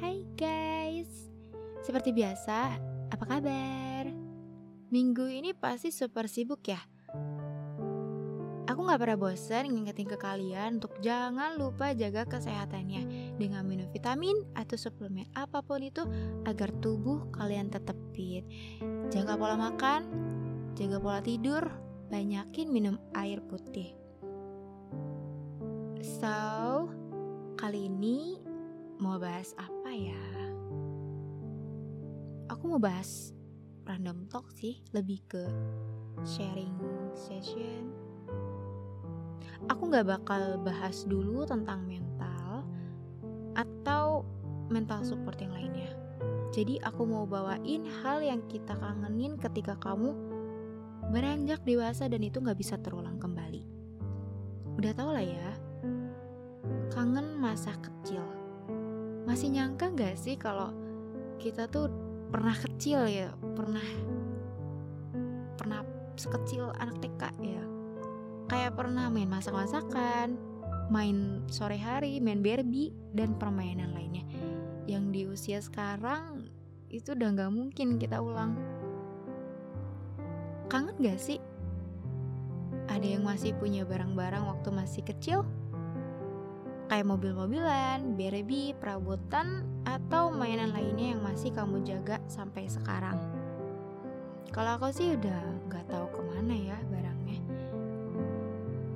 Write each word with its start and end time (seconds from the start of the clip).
Hai 0.00 0.24
guys. 0.32 1.28
Seperti 1.84 2.16
biasa, 2.16 2.72
apa 3.12 3.24
kabar? 3.28 4.08
Minggu 4.88 5.28
ini 5.28 5.52
pasti 5.52 5.92
super 5.92 6.24
sibuk 6.24 6.64
ya. 6.64 6.80
Aku 8.64 8.80
gak 8.88 8.96
pernah 8.96 9.20
bosan 9.20 9.68
ngingetin 9.68 10.08
ke 10.08 10.16
kalian 10.16 10.80
untuk 10.80 10.96
jangan 11.04 11.60
lupa 11.60 11.92
jaga 11.92 12.24
kesehatannya 12.24 13.36
dengan 13.36 13.60
minum 13.68 13.92
vitamin 13.92 14.40
atau 14.56 14.80
suplemen 14.80 15.28
apa 15.36 15.60
pun 15.60 15.84
itu 15.84 16.08
agar 16.48 16.72
tubuh 16.80 17.28
kalian 17.36 17.68
tetap 17.68 18.00
fit. 18.16 18.48
Jaga 19.12 19.36
pola 19.36 19.60
makan, 19.60 20.08
jaga 20.80 20.96
pola 20.96 21.20
tidur, 21.20 21.68
banyakin 22.08 22.72
minum 22.72 22.96
air 23.12 23.44
putih. 23.44 23.92
So, 26.00 26.88
kali 27.60 27.92
ini 27.92 28.40
mau 29.00 29.16
bahas 29.16 29.56
apa 29.56 29.79
ya? 29.94 30.22
Aku 32.50 32.66
mau 32.66 32.80
bahas 32.82 33.30
random 33.86 34.26
talk 34.30 34.50
sih, 34.54 34.82
lebih 34.94 35.22
ke 35.26 35.42
sharing 36.22 36.74
session. 37.14 37.90
Aku 39.68 39.90
gak 39.92 40.08
bakal 40.08 40.58
bahas 40.62 41.04
dulu 41.04 41.46
tentang 41.46 41.84
mental 41.84 42.64
atau 43.54 44.24
mental 44.70 45.02
support 45.02 45.36
yang 45.42 45.52
lainnya. 45.52 45.90
Jadi 46.50 46.82
aku 46.82 47.06
mau 47.06 47.26
bawain 47.26 47.86
hal 48.02 48.22
yang 48.22 48.42
kita 48.50 48.74
kangenin 48.74 49.38
ketika 49.38 49.78
kamu 49.78 50.14
beranjak 51.10 51.62
dewasa 51.66 52.06
dan 52.06 52.22
itu 52.22 52.38
nggak 52.38 52.58
bisa 52.58 52.78
terulang 52.78 53.18
kembali. 53.18 53.66
Udah 54.78 54.92
tau 54.94 55.10
lah 55.10 55.22
ya, 55.22 55.50
kangen 56.94 57.38
masa 57.38 57.74
kecil. 57.78 58.39
Masih 59.30 59.54
nyangka 59.54 59.94
nggak 59.94 60.18
sih 60.18 60.34
kalau 60.34 60.74
kita 61.38 61.70
tuh 61.70 61.86
pernah 62.34 62.58
kecil 62.58 63.06
ya, 63.06 63.30
pernah 63.54 63.86
pernah 65.54 65.86
sekecil 66.18 66.74
anak 66.82 66.98
TK 66.98 67.22
ya. 67.38 67.62
Kayak 68.50 68.74
pernah 68.74 69.06
main 69.06 69.30
masak-masakan, 69.30 70.34
main 70.90 71.46
sore 71.46 71.78
hari, 71.78 72.18
main 72.18 72.42
Barbie 72.42 72.90
dan 73.14 73.38
permainan 73.38 73.94
lainnya. 73.94 74.26
Yang 74.90 75.04
di 75.14 75.22
usia 75.30 75.62
sekarang 75.62 76.50
itu 76.90 77.14
udah 77.14 77.30
nggak 77.30 77.54
mungkin 77.54 78.02
kita 78.02 78.18
ulang 78.18 78.58
Kangen 80.66 80.98
gak 81.02 81.18
sih? 81.18 81.38
Ada 82.86 83.18
yang 83.18 83.26
masih 83.26 83.54
punya 83.58 83.86
barang-barang 83.86 84.46
waktu 84.46 84.70
masih 84.70 85.02
kecil? 85.02 85.46
Kayak 86.90 87.06
mobil-mobilan, 87.06 88.18
berebi, 88.18 88.74
perabotan, 88.74 89.62
atau 89.86 90.34
mainan 90.34 90.74
lainnya 90.74 91.14
yang 91.14 91.22
masih 91.22 91.54
kamu 91.54 91.86
jaga 91.86 92.18
sampai 92.26 92.66
sekarang. 92.66 93.14
Kalau 94.50 94.74
aku 94.74 94.90
sih 94.90 95.14
udah 95.14 95.70
gak 95.70 95.86
tahu 95.86 96.10
ke 96.10 96.20
mana 96.34 96.50
ya 96.50 96.74
barangnya. 96.90 97.38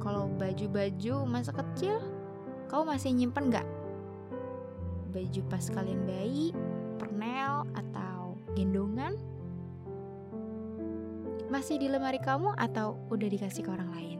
Kalau 0.02 0.26
baju-baju 0.26 1.14
masa 1.22 1.54
kecil, 1.54 2.02
kau 2.66 2.82
masih 2.82 3.14
nyimpen 3.14 3.54
gak? 3.54 3.68
Baju 5.14 5.40
pas 5.46 5.62
kalian 5.70 6.02
bayi, 6.02 6.50
pernel, 6.98 7.62
atau 7.78 8.34
gendongan? 8.58 9.14
Masih 11.46 11.78
di 11.78 11.86
lemari 11.86 12.18
kamu 12.18 12.58
atau 12.58 12.98
udah 13.14 13.28
dikasih 13.30 13.62
ke 13.62 13.70
orang 13.70 13.94
lain? 13.94 14.18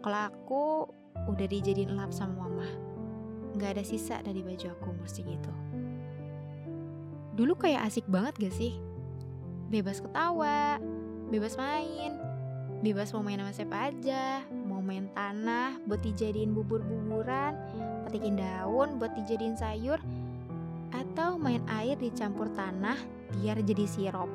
Kalau 0.00 0.20
aku 0.32 0.64
udah 1.28 1.44
dijadiin 1.52 1.92
lap 1.92 2.16
sama 2.16 2.48
mama. 2.48 2.89
Gak 3.58 3.78
ada 3.78 3.84
sisa 3.86 4.22
dari 4.22 4.44
baju 4.44 4.66
aku 4.70 4.94
mesti 5.00 5.20
gitu. 5.26 5.52
Dulu 7.34 7.56
kayak 7.56 7.88
asik 7.88 8.06
banget 8.06 8.36
gak 8.38 8.54
sih? 8.54 8.76
Bebas 9.70 10.02
ketawa, 10.02 10.82
bebas 11.30 11.54
main, 11.54 12.18
bebas 12.82 13.14
mau 13.14 13.22
main 13.22 13.38
sama 13.38 13.54
siapa 13.54 13.76
aja, 13.90 14.42
mau 14.66 14.82
main 14.82 15.06
tanah 15.14 15.78
buat 15.86 16.02
dijadiin 16.02 16.50
bubur-buburan, 16.50 17.54
petikin 18.06 18.34
daun 18.34 18.98
buat 18.98 19.14
dijadiin 19.14 19.54
sayur, 19.54 20.02
atau 20.90 21.38
main 21.38 21.62
air 21.70 21.94
dicampur 21.94 22.50
tanah 22.50 22.98
biar 23.38 23.62
jadi 23.62 23.86
sirup 23.86 24.30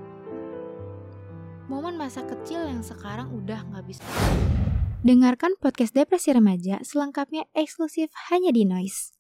momen 1.66 1.98
masa 1.98 2.22
kecil 2.22 2.62
yang 2.70 2.86
sekarang 2.86 3.34
udah 3.34 3.66
nggak 3.74 3.86
bisa. 3.90 4.06
Dengarkan 5.06 5.54
podcast 5.62 5.94
Depresi 5.94 6.34
Remaja 6.34 6.82
selengkapnya 6.82 7.46
eksklusif 7.54 8.10
hanya 8.34 8.50
di 8.50 8.66
Noise. 8.66 9.14